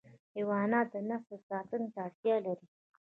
حیوانات 0.35 0.87
د 0.93 0.95
نسل 1.09 1.37
ساتنه 1.49 1.87
ته 1.93 1.99
اړتیا 2.07 2.35
لري. 2.45 2.65